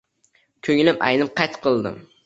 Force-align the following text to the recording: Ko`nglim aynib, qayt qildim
Ko`nglim 0.69 0.99
aynib, 1.11 1.33
qayt 1.43 1.65
qildim 1.69 2.07